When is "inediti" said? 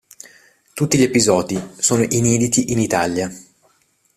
2.09-2.71